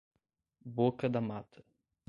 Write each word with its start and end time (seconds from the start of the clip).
Boca 0.65 1.07
da 1.07 1.21
Mata 1.21 1.63